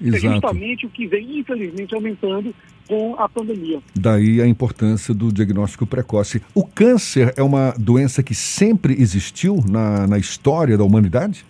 Exato. 0.00 0.26
É 0.26 0.32
justamente 0.32 0.86
o 0.86 0.90
que 0.90 1.06
vem, 1.06 1.38
infelizmente, 1.38 1.94
aumentando 1.94 2.54
com 2.86 3.14
a 3.18 3.28
pandemia. 3.28 3.80
Daí 3.94 4.40
a 4.40 4.46
importância 4.46 5.14
do 5.14 5.32
diagnóstico 5.32 5.86
precoce. 5.86 6.42
O 6.54 6.64
câncer 6.64 7.32
é 7.36 7.42
uma 7.42 7.74
doença 7.78 8.22
que 8.22 8.34
sempre 8.34 8.94
existiu 8.94 9.56
na, 9.68 10.06
na 10.06 10.18
história 10.18 10.76
da 10.76 10.84
humanidade? 10.84 11.44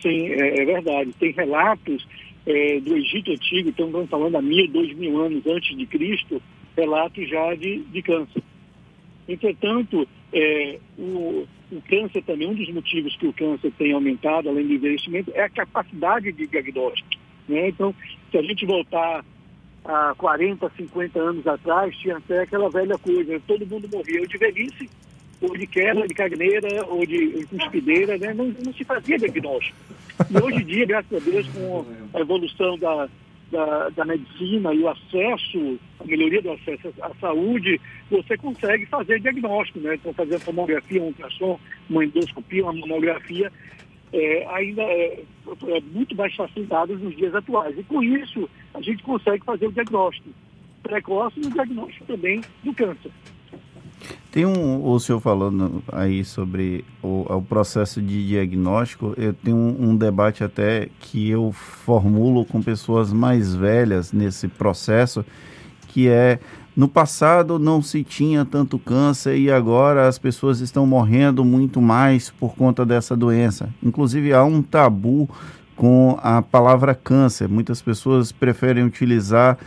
Sim, 0.00 0.28
é, 0.28 0.62
é 0.62 0.64
verdade. 0.64 1.12
Tem 1.18 1.32
relatos 1.32 2.06
é, 2.46 2.80
do 2.80 2.96
Egito 2.96 3.32
Antigo, 3.32 3.68
então 3.68 3.86
estamos 3.86 4.08
falando 4.08 4.36
há 4.36 4.42
mil, 4.42 4.66
dois 4.68 4.96
mil 4.96 5.20
anos 5.20 5.46
antes 5.46 5.76
de 5.76 5.86
Cristo, 5.86 6.40
relatos 6.76 7.28
já 7.28 7.54
de, 7.54 7.80
de 7.92 8.02
câncer. 8.02 8.42
Entretanto, 9.28 10.08
é, 10.32 10.78
o, 10.98 11.46
o 11.72 11.82
câncer 11.88 12.22
também, 12.22 12.48
um 12.48 12.54
dos 12.54 12.68
motivos 12.72 13.16
que 13.16 13.26
o 13.26 13.32
câncer 13.32 13.72
tem 13.78 13.92
aumentado, 13.92 14.48
além 14.48 14.66
do 14.66 14.74
envelhecimento, 14.74 15.30
é 15.34 15.42
a 15.42 15.50
capacidade 15.50 16.32
de 16.32 16.46
diagnóstico. 16.46 17.08
Né? 17.48 17.68
Então, 17.68 17.94
se 18.30 18.38
a 18.38 18.42
gente 18.42 18.64
voltar 18.64 19.24
a 19.84 20.14
40, 20.16 20.70
50 20.76 21.18
anos 21.18 21.46
atrás, 21.46 21.96
tinha 21.96 22.16
até 22.16 22.42
aquela 22.42 22.68
velha 22.68 22.98
coisa, 22.98 23.40
todo 23.46 23.66
mundo 23.66 23.88
morria 23.92 24.26
de 24.26 24.38
velhice, 24.38 24.88
ou 25.40 25.56
de 25.56 25.66
queda 25.66 26.06
de 26.06 26.14
cagneira, 26.14 26.84
ou 26.86 27.04
de 27.06 27.46
cuspideira, 27.46 28.18
né? 28.18 28.34
não, 28.34 28.54
não 28.64 28.72
se 28.74 28.84
fazia 28.84 29.18
diagnóstico. 29.18 29.76
E 30.30 30.42
hoje 30.42 30.62
em 30.62 30.66
dia, 30.66 30.86
graças 30.86 31.12
a 31.12 31.30
Deus, 31.30 31.48
com 31.48 31.86
a 32.12 32.20
evolução 32.20 32.78
da, 32.78 33.08
da, 33.50 33.88
da, 33.90 34.04
medicina 34.04 34.72
e 34.72 34.80
o 34.80 34.88
acesso, 34.88 35.78
a 35.98 36.04
melhoria 36.04 36.40
do 36.42 36.52
acesso 36.52 36.92
à 37.02 37.10
saúde, 37.20 37.80
você 38.10 38.36
consegue 38.36 38.86
fazer 38.86 39.20
diagnóstico, 39.20 39.80
né? 39.80 39.94
Então, 39.94 40.12
fazer 40.14 40.34
uma 40.34 40.40
tomografia, 40.40 41.02
um 41.02 41.06
ultrassom, 41.06 41.58
uma 41.88 42.04
endoscopia, 42.04 42.62
uma 42.62 42.72
mamografia, 42.72 43.52
é, 44.12 44.46
ainda 44.54 44.82
é, 44.82 45.22
é, 45.68 45.80
muito 45.92 46.14
mais 46.16 46.34
facilitado 46.34 46.96
nos 46.96 47.16
dias 47.16 47.34
atuais. 47.34 47.78
E 47.78 47.82
com 47.84 48.02
isso, 48.02 48.48
a 48.74 48.80
gente 48.80 49.02
consegue 49.02 49.44
fazer 49.44 49.66
o 49.66 49.72
diagnóstico 49.72 50.30
precoce 50.82 51.40
e 51.40 51.46
o 51.46 51.50
diagnóstico 51.50 52.06
também 52.06 52.40
do 52.64 52.74
câncer. 52.74 53.10
Tem 54.30 54.46
um, 54.46 54.86
o 54.86 55.00
senhor 55.00 55.20
falando 55.20 55.82
aí 55.90 56.24
sobre 56.24 56.84
o, 57.02 57.26
o 57.28 57.42
processo 57.42 58.00
de 58.00 58.28
diagnóstico, 58.28 59.12
eu 59.16 59.32
tenho 59.32 59.56
um, 59.56 59.90
um, 59.90 59.96
debate 59.96 60.44
até 60.44 60.88
que 61.00 61.28
eu 61.28 61.50
formulo 61.50 62.44
com 62.44 62.62
pessoas 62.62 63.12
mais 63.12 63.52
velhas 63.52 64.12
nesse 64.12 64.46
processo, 64.46 65.24
que 65.88 66.08
é 66.08 66.38
no 66.76 66.86
passado 66.86 67.58
não 67.58 67.82
se 67.82 68.04
tinha 68.04 68.44
tanto 68.44 68.78
câncer 68.78 69.36
e 69.36 69.50
agora 69.50 70.06
as 70.06 70.16
pessoas 70.16 70.60
estão 70.60 70.86
morrendo 70.86 71.44
muito 71.44 71.82
mais 71.82 72.30
por 72.30 72.54
conta 72.54 72.86
dessa 72.86 73.16
doença. 73.16 73.68
Inclusive 73.82 74.32
há 74.32 74.44
um 74.44 74.62
tabu 74.62 75.28
com 75.74 76.16
a 76.22 76.40
palavra 76.40 76.94
câncer. 76.94 77.48
Muitas 77.48 77.82
pessoas 77.82 78.30
preferem 78.30 78.84
utilizar 78.84 79.58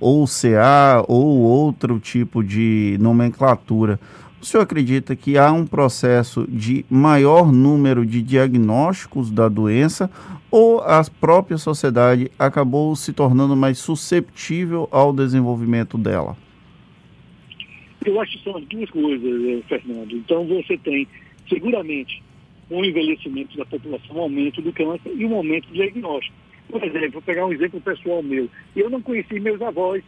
ou 0.00 0.26
CA 0.26 1.04
ou 1.08 1.38
outro 1.38 1.98
tipo 1.98 2.42
de 2.42 2.96
nomenclatura. 3.00 3.98
O 4.40 4.44
senhor 4.44 4.62
acredita 4.62 5.16
que 5.16 5.38
há 5.38 5.50
um 5.50 5.66
processo 5.66 6.46
de 6.48 6.84
maior 6.90 7.50
número 7.50 8.04
de 8.04 8.22
diagnósticos 8.22 9.30
da 9.30 9.48
doença 9.48 10.10
ou 10.50 10.80
a 10.80 11.02
própria 11.20 11.58
sociedade 11.58 12.30
acabou 12.38 12.94
se 12.94 13.12
tornando 13.12 13.56
mais 13.56 13.78
susceptível 13.78 14.88
ao 14.92 15.12
desenvolvimento 15.12 15.98
dela? 15.98 16.36
Eu 18.04 18.20
acho 18.20 18.38
que 18.38 18.44
são 18.44 18.56
as 18.56 18.64
duas 18.66 18.88
coisas, 18.90 19.44
eh, 19.44 19.62
Fernando. 19.68 20.12
Então 20.12 20.46
você 20.46 20.78
tem, 20.78 21.08
seguramente, 21.48 22.22
um 22.70 22.84
envelhecimento 22.84 23.56
da 23.56 23.64
população, 23.64 24.16
um 24.16 24.20
aumento 24.20 24.62
do 24.62 24.72
câncer 24.72 25.12
e 25.16 25.24
um 25.24 25.34
aumento 25.34 25.66
do 25.68 25.74
diagnóstico. 25.74 26.36
Por 26.68 26.82
exemplo, 26.82 27.12
vou 27.12 27.22
pegar 27.22 27.46
um 27.46 27.52
exemplo 27.52 27.80
pessoal 27.80 28.22
meu. 28.22 28.48
Eu 28.74 28.90
não 28.90 29.00
conheci 29.00 29.38
meus 29.38 29.60
avós, 29.62 30.02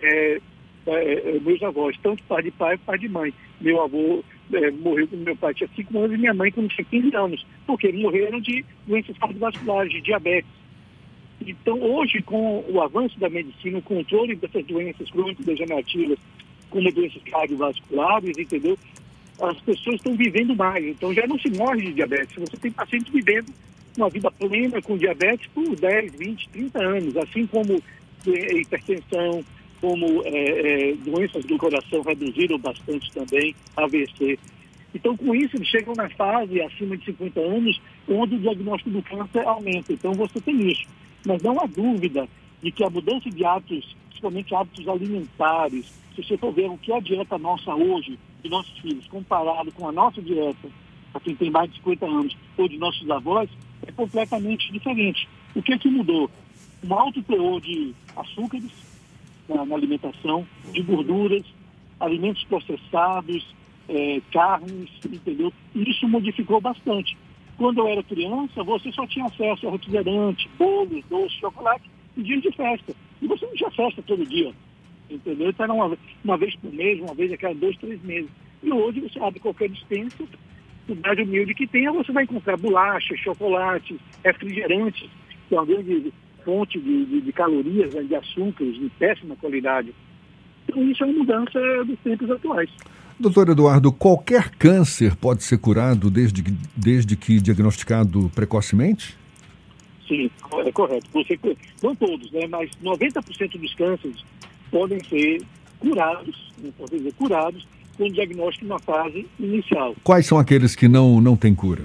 é, 0.00 0.40
é, 0.86 1.36
é 1.36 1.40
meus 1.40 1.62
avós, 1.62 1.96
tanto 2.02 2.22
pai 2.24 2.42
de 2.42 2.50
pai 2.50 2.76
pai 2.78 2.98
de 2.98 3.08
mãe. 3.08 3.32
Meu 3.60 3.82
avô 3.82 4.22
é, 4.52 4.70
morreu 4.70 5.06
quando 5.06 5.24
meu 5.24 5.36
pai 5.36 5.54
tinha 5.54 5.68
5 5.74 5.98
anos 5.98 6.16
e 6.16 6.18
minha 6.18 6.34
mãe 6.34 6.50
quando 6.50 6.68
tinha 6.68 6.84
15 6.84 7.16
anos, 7.16 7.46
porque 7.66 7.92
morreram 7.92 8.40
de 8.40 8.64
doenças 8.86 9.16
cardiovasculares, 9.18 9.92
de 9.92 10.00
diabetes. 10.00 10.50
Então, 11.46 11.80
hoje, 11.80 12.20
com 12.22 12.64
o 12.68 12.80
avanço 12.80 13.18
da 13.20 13.28
medicina, 13.28 13.78
o 13.78 13.82
controle 13.82 14.34
dessas 14.34 14.64
doenças 14.66 15.08
crônico-degenerativas, 15.10 16.18
como 16.68 16.92
doenças 16.92 17.22
cardiovasculares, 17.22 18.36
entendeu? 18.36 18.76
As 19.40 19.58
pessoas 19.60 19.96
estão 19.96 20.16
vivendo 20.16 20.56
mais, 20.56 20.84
então 20.84 21.14
já 21.14 21.26
não 21.26 21.38
se 21.38 21.48
morre 21.50 21.82
de 21.82 21.92
diabetes. 21.92 22.34
Você 22.36 22.56
tem 22.56 22.72
pacientes 22.72 23.12
vivendo 23.12 23.52
uma 23.98 24.08
vida 24.08 24.30
plena 24.30 24.80
com 24.80 24.96
diabetes 24.96 25.48
por 25.54 25.76
10, 25.76 26.14
20, 26.14 26.48
30 26.50 26.78
anos, 26.78 27.16
assim 27.16 27.46
como 27.46 27.82
hipertensão, 28.26 29.44
como 29.80 30.22
é, 30.24 30.90
é, 30.90 30.94
doenças 30.96 31.44
do 31.44 31.56
coração 31.56 32.02
reduziram 32.02 32.58
bastante 32.58 33.10
também, 33.12 33.54
AVC. 33.76 34.38
Então, 34.94 35.16
com 35.16 35.34
isso, 35.34 35.56
eles 35.56 35.68
chegam 35.68 35.94
na 35.94 36.08
fase 36.10 36.60
acima 36.60 36.96
de 36.96 37.04
50 37.04 37.40
anos, 37.40 37.80
onde 38.08 38.36
o 38.36 38.40
diagnóstico 38.40 38.90
do 38.90 39.02
câncer 39.02 39.46
aumenta. 39.46 39.92
Então, 39.92 40.12
você 40.14 40.40
tem 40.40 40.70
isso. 40.70 40.86
Mas 41.26 41.42
não 41.42 41.60
há 41.60 41.66
dúvida 41.66 42.26
de 42.62 42.72
que 42.72 42.82
a 42.82 42.90
mudança 42.90 43.30
de 43.30 43.44
hábitos, 43.44 43.96
principalmente 44.08 44.54
hábitos 44.54 44.88
alimentares, 44.88 45.86
se 46.16 46.22
você 46.24 46.36
for 46.38 46.52
ver 46.52 46.68
o 46.70 46.78
que 46.78 46.90
é 46.90 46.96
a 46.96 47.00
dieta 47.00 47.38
nossa 47.38 47.74
hoje, 47.74 48.18
de 48.42 48.48
nossos 48.48 48.76
filhos, 48.78 49.06
comparado 49.08 49.70
com 49.72 49.88
a 49.88 49.92
nossa 49.92 50.22
dieta, 50.22 50.68
para 51.12 51.20
quem 51.20 51.36
tem 51.36 51.50
mais 51.50 51.70
de 51.70 51.76
50 51.76 52.06
anos, 52.06 52.36
ou 52.56 52.68
de 52.68 52.78
nossos 52.78 53.08
avós, 53.10 53.48
é 53.88 53.92
completamente 53.92 54.70
diferente. 54.70 55.28
O 55.54 55.62
que 55.62 55.72
é 55.72 55.78
que 55.78 55.88
mudou? 55.88 56.30
Um 56.84 56.94
alto 56.94 57.22
teor 57.22 57.60
de 57.60 57.94
açúcares 58.14 58.70
na, 59.48 59.64
na 59.64 59.74
alimentação, 59.74 60.46
de 60.72 60.82
gorduras, 60.82 61.44
alimentos 61.98 62.44
processados, 62.44 63.54
é, 63.88 64.20
carnes, 64.30 64.90
entendeu? 65.04 65.52
Isso 65.74 66.06
modificou 66.06 66.60
bastante. 66.60 67.16
Quando 67.56 67.78
eu 67.78 67.88
era 67.88 68.02
criança, 68.04 68.62
você 68.62 68.92
só 68.92 69.06
tinha 69.06 69.24
acesso 69.24 69.66
a 69.66 69.72
refrigerante, 69.72 70.48
bolos, 70.56 71.04
doce, 71.10 71.34
chocolate 71.40 71.90
em 72.16 72.22
dias 72.22 72.42
de 72.42 72.52
festa. 72.52 72.94
E 73.20 73.26
você 73.26 73.46
não 73.46 73.54
tinha 73.54 73.70
festa 73.70 74.02
todo 74.02 74.24
dia, 74.24 74.52
entendeu? 75.10 75.48
Então 75.48 75.64
era 75.64 75.72
uma, 75.72 75.98
uma 76.22 76.36
vez 76.36 76.54
por 76.56 76.72
mês, 76.72 77.00
uma 77.00 77.14
vez 77.14 77.32
a 77.32 77.36
cada 77.36 77.54
dois, 77.54 77.76
três 77.78 78.00
meses. 78.04 78.30
E 78.62 78.70
hoje 78.70 79.00
você 79.00 79.18
abre 79.18 79.40
qualquer 79.40 79.68
dispensa, 79.70 80.24
cidade 80.94 81.22
humilde 81.22 81.54
que 81.54 81.66
tenha, 81.66 81.92
você 81.92 82.12
vai 82.12 82.24
encontrar 82.24 82.56
bolachas, 82.56 83.18
chocolates, 83.20 83.96
refrigerantes, 84.24 85.08
que 85.48 85.54
é 85.54 85.58
uma 85.58 85.66
grande 85.66 86.12
fonte 86.44 86.78
de, 86.80 87.04
de, 87.04 87.20
de 87.20 87.32
calorias, 87.32 87.94
né, 87.94 88.02
de 88.02 88.14
açúcares 88.14 88.74
de 88.74 88.88
péssima 88.98 89.36
qualidade. 89.36 89.94
Então, 90.66 90.82
isso 90.90 91.02
é 91.02 91.06
uma 91.06 91.18
mudança 91.18 91.60
dos 91.84 91.98
tempos 92.00 92.30
atuais. 92.30 92.70
Doutor 93.20 93.48
Eduardo, 93.48 93.92
qualquer 93.92 94.50
câncer 94.50 95.16
pode 95.16 95.42
ser 95.42 95.58
curado 95.58 96.10
desde, 96.10 96.42
desde 96.76 97.16
que 97.16 97.40
diagnosticado 97.40 98.30
precocemente? 98.34 99.16
Sim, 100.06 100.30
é 100.64 100.72
correto. 100.72 101.08
Você, 101.12 101.38
não 101.82 101.94
todos, 101.94 102.30
né, 102.32 102.46
mas 102.46 102.70
90% 102.82 103.58
dos 103.58 103.74
cânceres 103.74 104.24
podem 104.70 105.02
ser 105.04 105.42
curados, 105.80 106.52
não 106.62 106.70
posso 106.72 106.96
dizer 106.96 107.12
curados, 107.14 107.66
com 107.98 108.08
diagnóstico 108.08 108.64
na 108.66 108.78
fase 108.78 109.26
inicial. 109.38 109.94
Quais 110.04 110.24
são 110.24 110.38
aqueles 110.38 110.74
que 110.76 110.88
não, 110.88 111.20
não 111.20 111.36
têm 111.36 111.54
cura? 111.54 111.82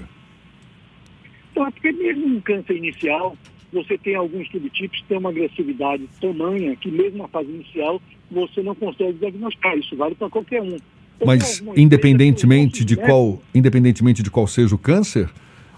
Então, 1.50 1.66
é 1.66 1.70
porque 1.70 1.92
mesmo 1.92 2.28
no 2.28 2.40
câncer 2.40 2.76
inicial, 2.76 3.36
você 3.72 3.98
tem 3.98 4.14
alguns 4.14 4.48
subtipos 4.50 5.00
que 5.00 5.04
têm 5.06 5.18
uma 5.18 5.30
agressividade 5.30 6.08
tamanha 6.20 6.76
que 6.76 6.90
mesmo 6.90 7.18
na 7.18 7.28
fase 7.28 7.50
inicial 7.50 8.00
você 8.30 8.62
não 8.62 8.74
consegue 8.74 9.14
diagnosticar. 9.14 9.76
Isso 9.76 9.96
vale 9.96 10.14
para 10.14 10.30
qualquer 10.30 10.62
um. 10.62 10.76
Mas 11.24 11.62
independentemente 11.76 12.84
de 12.84 12.96
qual, 12.96 13.40
independentemente 13.54 14.22
de 14.22 14.30
qual 14.30 14.46
seja 14.46 14.74
o 14.74 14.78
câncer, 14.78 15.28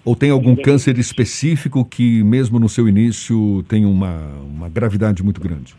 ou 0.04 0.14
tem 0.14 0.30
algum 0.30 0.54
câncer 0.54 0.98
específico 0.98 1.84
que 1.84 2.22
mesmo 2.22 2.58
no 2.58 2.68
seu 2.68 2.88
início 2.88 3.64
tem 3.68 3.84
uma, 3.84 4.34
uma 4.44 4.68
gravidade 4.68 5.22
muito 5.22 5.40
grande? 5.40 5.74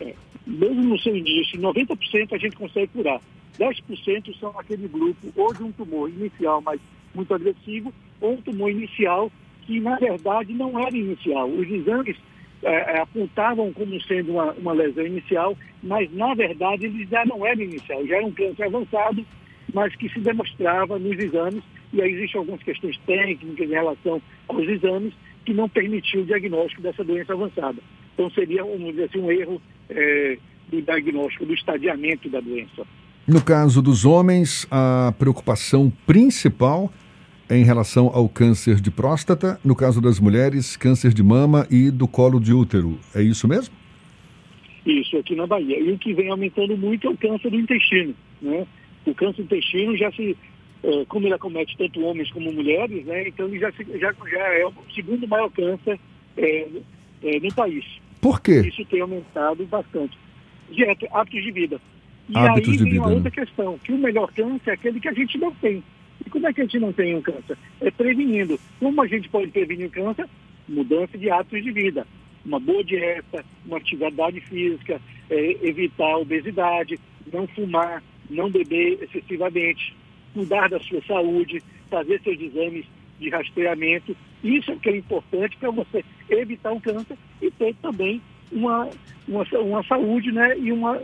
É, 0.00 0.14
mesmo 0.46 0.82
no 0.82 0.98
seu 0.98 1.14
início, 1.14 1.60
90% 1.60 2.32
a 2.32 2.38
gente 2.38 2.56
consegue 2.56 2.88
curar. 2.88 3.20
10% 3.58 4.38
são 4.38 4.58
aquele 4.58 4.88
grupo 4.88 5.32
ou 5.36 5.52
de 5.52 5.62
um 5.62 5.72
tumor 5.72 6.08
inicial, 6.08 6.60
mas 6.60 6.80
muito 7.14 7.32
agressivo, 7.34 7.92
ou 8.20 8.34
um 8.34 8.42
tumor 8.42 8.70
inicial 8.70 9.30
que, 9.62 9.80
na 9.80 9.96
verdade, 9.96 10.52
não 10.52 10.78
era 10.78 10.96
inicial. 10.96 11.48
Os 11.48 11.68
exames 11.68 12.16
é, 12.62 12.96
é, 12.96 13.00
apontavam 13.00 13.72
como 13.72 14.00
sendo 14.02 14.32
uma, 14.32 14.52
uma 14.52 14.72
lesão 14.72 15.06
inicial, 15.06 15.56
mas, 15.82 16.12
na 16.12 16.34
verdade, 16.34 16.86
eles 16.86 17.08
já 17.08 17.24
não 17.24 17.44
eram 17.46 17.62
inicial, 17.62 18.06
já 18.06 18.16
era 18.16 18.26
um 18.26 18.32
câncer 18.32 18.64
avançado, 18.64 19.24
mas 19.72 19.94
que 19.96 20.08
se 20.08 20.20
demonstrava 20.20 20.98
nos 20.98 21.18
exames, 21.18 21.62
e 21.92 22.00
aí 22.00 22.12
existem 22.12 22.38
algumas 22.38 22.62
questões 22.62 22.98
técnicas 23.06 23.68
em 23.68 23.72
relação 23.72 24.22
aos 24.48 24.68
exames 24.68 25.12
que 25.44 25.54
não 25.54 25.68
permitiu 25.68 26.22
o 26.22 26.26
diagnóstico 26.26 26.82
dessa 26.82 27.04
doença 27.04 27.32
avançada. 27.32 27.78
Então 28.14 28.30
seria, 28.30 28.64
vamos 28.64 28.90
dizer 28.90 29.04
assim, 29.04 29.20
um 29.20 29.30
erro 29.30 29.60
é, 29.90 30.38
do 30.68 30.82
diagnóstico, 30.82 31.46
do 31.46 31.54
estadiamento 31.54 32.28
da 32.28 32.40
doença. 32.40 32.86
No 33.28 33.42
caso 33.42 33.82
dos 33.82 34.04
homens, 34.04 34.68
a 34.70 35.12
preocupação 35.18 35.92
principal 36.06 36.92
é 37.48 37.56
em 37.56 37.64
relação 37.64 38.06
ao 38.14 38.28
câncer 38.28 38.80
de 38.80 38.88
próstata, 38.88 39.58
no 39.64 39.74
caso 39.74 40.00
das 40.00 40.20
mulheres, 40.20 40.76
câncer 40.76 41.12
de 41.12 41.24
mama 41.24 41.66
e 41.68 41.90
do 41.90 42.06
colo 42.06 42.38
de 42.38 42.52
útero. 42.52 43.00
É 43.12 43.20
isso 43.20 43.48
mesmo? 43.48 43.74
Isso, 44.86 45.16
aqui 45.16 45.34
na 45.34 45.44
Bahia. 45.44 45.76
E 45.76 45.90
o 45.90 45.98
que 45.98 46.14
vem 46.14 46.30
aumentando 46.30 46.76
muito 46.76 47.08
é 47.08 47.10
o 47.10 47.16
câncer 47.16 47.50
do 47.50 47.58
intestino. 47.58 48.14
Né? 48.40 48.64
O 49.04 49.12
câncer 49.12 49.42
do 49.42 49.46
intestino 49.46 49.96
já 49.96 50.12
se, 50.12 50.36
é, 50.84 51.04
como 51.06 51.26
ele 51.26 51.34
acomete 51.34 51.76
tanto 51.76 52.00
homens 52.02 52.30
como 52.30 52.52
mulheres, 52.52 53.04
né? 53.04 53.26
então 53.26 53.48
ele 53.48 53.58
já, 53.58 53.72
já, 53.72 54.14
já 54.30 54.54
é 54.54 54.64
o 54.66 54.72
segundo 54.94 55.26
maior 55.26 55.50
câncer 55.50 55.98
é, 56.36 56.68
é, 57.24 57.40
no 57.40 57.52
país. 57.52 57.84
Por 58.20 58.40
quê? 58.40 58.68
Isso 58.68 58.84
tem 58.84 59.00
aumentado 59.00 59.66
bastante. 59.66 60.16
Dieta, 60.70 61.08
hábitos 61.12 61.42
de 61.42 61.50
vida. 61.50 61.80
E 62.28 62.36
hábitos 62.36 62.70
aí 62.70 62.76
de 62.76 62.82
vem 62.84 62.92
vida, 62.92 63.02
uma 63.02 63.10
né? 63.10 63.14
outra 63.16 63.30
questão, 63.30 63.78
que 63.78 63.92
o 63.92 63.98
melhor 63.98 64.32
câncer 64.32 64.70
é 64.70 64.72
aquele 64.74 65.00
que 65.00 65.08
a 65.08 65.12
gente 65.12 65.38
não 65.38 65.52
tem. 65.54 65.82
E 66.24 66.30
como 66.30 66.46
é 66.46 66.52
que 66.52 66.60
a 66.60 66.64
gente 66.64 66.78
não 66.78 66.92
tem 66.92 67.14
um 67.14 67.22
câncer? 67.22 67.56
É 67.80 67.90
prevenindo. 67.90 68.58
Como 68.80 69.00
a 69.00 69.06
gente 69.06 69.28
pode 69.28 69.50
prevenir 69.50 69.86
o 69.86 69.90
câncer? 69.90 70.28
Mudança 70.68 71.16
de 71.16 71.30
hábitos 71.30 71.62
de 71.62 71.70
vida. 71.70 72.06
Uma 72.44 72.58
boa 72.58 72.82
dieta, 72.82 73.44
uma 73.64 73.76
atividade 73.76 74.40
física, 74.40 75.00
é, 75.30 75.56
evitar 75.62 76.12
a 76.12 76.18
obesidade, 76.18 76.98
não 77.32 77.46
fumar, 77.48 78.02
não 78.30 78.50
beber 78.50 78.98
excessivamente, 79.02 79.94
cuidar 80.32 80.68
da 80.68 80.80
sua 80.80 81.02
saúde, 81.02 81.62
fazer 81.90 82.20
seus 82.22 82.40
exames 82.40 82.86
de 83.18 83.30
rastreamento. 83.30 84.16
Isso 84.42 84.70
é 84.72 84.76
que 84.76 84.88
é 84.88 84.96
importante 84.96 85.56
para 85.56 85.70
você 85.70 86.04
evitar 86.28 86.72
o 86.72 86.80
câncer 86.80 87.16
e 87.40 87.50
ter 87.50 87.74
também 87.82 88.20
uma, 88.52 88.88
uma, 89.26 89.44
uma 89.60 89.82
saúde 89.84 90.30
né, 90.32 90.56
e 90.58 90.70
uma, 90.70 91.00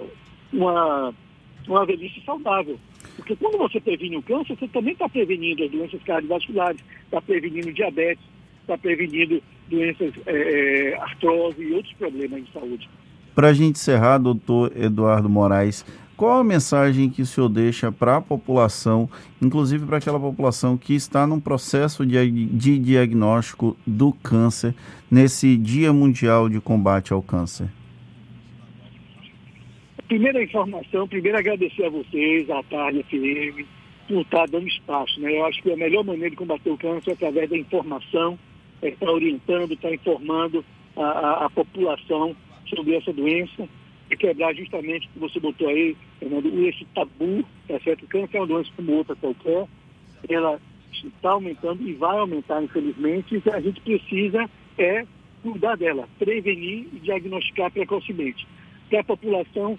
uma, 0.52 1.14
uma 1.66 1.87
velhice 1.87 2.23
saudável. 2.25 2.78
Porque 3.16 3.37
quando 3.37 3.59
você 3.59 3.80
previne 3.80 4.16
o 4.16 4.23
câncer, 4.23 4.56
você 4.56 4.68
também 4.68 4.92
está 4.92 5.09
prevenindo 5.09 5.64
as 5.64 5.71
doenças 5.71 6.02
cardiovasculares, 6.02 6.80
está 7.04 7.21
prevenindo 7.21 7.73
diabetes, 7.73 8.25
está 8.61 8.78
prevenindo 8.78 9.42
doenças, 9.68 10.12
é, 10.26 10.97
artrose 11.00 11.62
e 11.62 11.73
outros 11.73 11.92
problemas 11.94 12.44
de 12.44 12.52
saúde. 12.52 12.88
Para 13.35 13.49
a 13.49 13.52
gente 13.52 13.76
encerrar, 13.76 14.18
doutor 14.18 14.73
Eduardo 14.76 15.28
Moraes, 15.28 15.85
qual 16.16 16.38
a 16.38 16.44
mensagem 16.44 17.09
que 17.09 17.23
o 17.23 17.26
senhor 17.26 17.49
deixa 17.49 17.90
para 17.90 18.16
a 18.16 18.21
população, 18.21 19.09
inclusive 19.40 19.87
para 19.87 19.97
aquela 19.97 20.21
população 20.21 20.76
que 20.76 20.94
está 20.94 21.26
num 21.26 21.40
processo 21.40 22.06
de, 22.06 22.30
de 22.30 22.78
diagnóstico 22.78 23.76
do 23.87 24.12
câncer, 24.12 24.75
nesse 25.11 25.56
Dia 25.56 25.92
Mundial 25.92 26.49
de 26.49 26.61
Combate 26.61 27.12
ao 27.12 27.23
Câncer? 27.23 27.68
Primeira 30.12 30.42
informação, 30.42 31.09
primeiro 31.09 31.38
agradecer 31.38 31.87
a 31.87 31.88
vocês, 31.88 32.50
a 32.50 32.62
Tarde 32.64 33.02
FM, 33.04 33.66
por 34.07 34.21
estar 34.21 34.47
dando 34.47 34.69
espaço. 34.69 35.19
Né? 35.19 35.38
Eu 35.38 35.47
acho 35.47 35.62
que 35.62 35.73
a 35.73 35.76
melhor 35.76 36.04
maneira 36.04 36.28
de 36.28 36.37
combater 36.37 36.69
o 36.69 36.76
câncer 36.76 37.12
é 37.12 37.14
através 37.14 37.49
da 37.49 37.57
informação, 37.57 38.38
é 38.83 38.88
estar 38.90 39.11
orientando, 39.11 39.73
estar 39.73 39.90
informando 39.90 40.62
a, 40.99 41.02
a, 41.02 41.47
a 41.47 41.50
população 41.50 42.37
sobre 42.69 42.95
essa 42.95 43.11
doença 43.11 43.66
e 44.11 44.14
quebrar 44.14 44.54
justamente 44.54 45.07
o 45.07 45.12
que 45.12 45.19
você 45.19 45.40
botou 45.40 45.66
aí, 45.66 45.97
Fernando, 46.19 46.69
esse 46.69 46.85
tabu, 46.95 47.42
tá 47.66 47.81
certo? 47.81 48.04
O 48.04 48.09
câncer 48.09 48.37
é 48.37 48.40
uma 48.40 48.47
doença 48.49 48.71
como 48.76 48.92
outra 48.92 49.16
qualquer, 49.16 49.66
ela 50.28 50.61
está 50.92 51.31
aumentando 51.31 51.88
e 51.88 51.95
vai 51.95 52.19
aumentar, 52.19 52.62
infelizmente, 52.62 53.35
e 53.35 53.40
que 53.40 53.49
a 53.49 53.61
gente 53.62 53.81
precisa 53.81 54.45
é 54.76 55.07
cuidar 55.42 55.75
dela, 55.78 56.07
prevenir 56.19 56.87
e 56.92 57.00
diagnosticar 57.00 57.71
precocemente. 57.71 58.47
Para 58.90 59.00
a 59.00 59.04
população, 59.04 59.78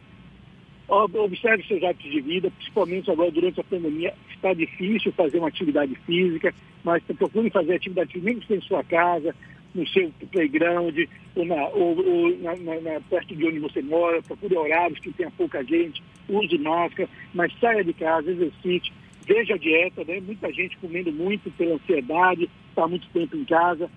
observe 0.88 1.64
seus 1.64 1.84
hábitos 1.84 2.12
de 2.12 2.22
vida, 2.22 2.52
principalmente 2.52 3.10
agora 3.10 3.32
durante 3.32 3.60
a 3.60 3.64
pandemia, 3.64 4.14
está 4.34 4.54
difícil 4.54 5.12
fazer 5.14 5.40
uma 5.40 5.48
atividade 5.48 5.96
física, 6.06 6.54
mas 6.84 7.04
procure 7.04 7.50
fazer 7.50 7.76
atividade 7.76 8.12
física, 8.12 8.32
nem 8.32 8.40
que 8.40 8.54
em 8.54 8.62
sua 8.62 8.84
casa, 8.84 9.34
no 9.74 9.88
seu 9.88 10.12
playground, 10.32 10.98
ou, 11.36 11.46
na, 11.46 11.68
ou, 11.70 11.98
ou 11.98 12.38
na, 12.40 12.56
na, 12.56 13.00
perto 13.10 13.36
de 13.36 13.46
onde 13.46 13.60
você 13.60 13.82
mora, 13.82 14.22
procure 14.22 14.56
horários 14.56 15.00
que 15.00 15.12
tenha 15.14 15.32
pouca 15.32 15.64
gente, 15.64 16.04
use 16.30 16.58
máscara, 16.58 17.10
mas 17.34 17.52
saia 17.60 17.84
de 17.84 17.94
casa, 17.94 18.30
exercite, 18.30 18.94
veja 19.26 19.56
a 19.56 19.58
dieta, 19.58 20.04
né? 20.04 20.20
muita 20.20 20.52
gente 20.52 20.78
comendo 20.78 21.12
muito 21.12 21.50
pela 21.52 21.76
ansiedade, 21.76 22.50
está 22.70 22.88
muito 22.88 23.08
tempo 23.10 23.36
em 23.36 23.46
casa, 23.46 23.90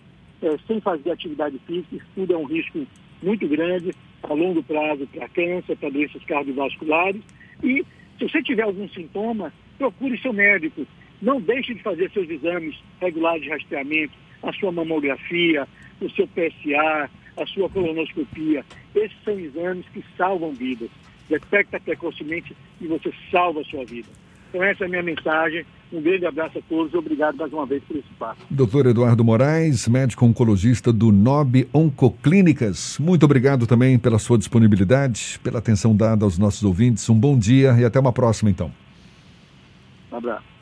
é, 0.42 0.56
sem 0.66 0.80
fazer 0.80 1.10
atividade 1.10 1.58
física, 1.66 1.96
isso 1.96 2.06
tudo 2.14 2.32
é 2.32 2.36
um 2.36 2.44
risco 2.44 2.86
muito 3.22 3.46
grande 3.48 3.92
a 4.28 4.34
longo 4.34 4.62
prazo 4.62 5.06
para 5.06 5.28
câncer, 5.28 5.76
para 5.76 5.90
doenças 5.90 6.22
cardiovasculares. 6.24 7.22
E 7.62 7.84
se 8.18 8.28
você 8.28 8.42
tiver 8.42 8.62
algum 8.62 8.88
sintoma, 8.88 9.52
procure 9.78 10.18
seu 10.20 10.32
médico. 10.32 10.86
Não 11.20 11.40
deixe 11.40 11.74
de 11.74 11.82
fazer 11.82 12.10
seus 12.10 12.28
exames 12.28 12.76
regulares 13.00 13.42
de 13.42 13.50
rastreamento, 13.50 14.12
a 14.42 14.52
sua 14.52 14.70
mamografia, 14.70 15.66
o 16.00 16.10
seu 16.10 16.28
PSA, 16.28 17.10
a 17.36 17.46
sua 17.46 17.68
colonoscopia. 17.70 18.64
Esses 18.94 19.16
são 19.24 19.38
exames 19.38 19.86
que 19.92 20.04
salvam 20.16 20.52
vidas. 20.52 20.90
Detecta 21.28 21.80
precocemente 21.80 22.54
e 22.80 22.86
você 22.86 23.12
salva 23.30 23.60
a 23.60 23.64
sua 23.64 23.84
vida. 23.84 24.08
Então 24.48 24.62
essa 24.62 24.84
é 24.84 24.86
a 24.86 24.90
minha 24.90 25.02
mensagem. 25.02 25.64
Um 25.92 26.02
grande 26.02 26.26
abraço 26.26 26.58
a 26.58 26.62
todos 26.68 26.92
e 26.92 26.96
obrigado 26.96 27.36
mais 27.36 27.52
uma 27.52 27.64
vez 27.64 27.82
por 27.84 27.96
esse 27.96 28.08
espaço. 28.10 28.40
Doutor 28.50 28.86
Eduardo 28.86 29.24
Moraes, 29.24 29.86
médico 29.86 30.24
oncologista 30.26 30.92
do 30.92 31.12
NOB 31.12 31.68
Oncoclínicas. 31.72 32.98
Muito 32.98 33.24
obrigado 33.24 33.66
também 33.66 33.98
pela 33.98 34.18
sua 34.18 34.36
disponibilidade, 34.36 35.38
pela 35.42 35.58
atenção 35.58 35.94
dada 35.94 36.24
aos 36.24 36.38
nossos 36.38 36.64
ouvintes. 36.64 37.08
Um 37.08 37.18
bom 37.18 37.38
dia 37.38 37.72
e 37.78 37.84
até 37.84 38.00
uma 38.00 38.12
próxima, 38.12 38.50
então. 38.50 38.72
Um 40.12 40.16
abraço. 40.16 40.55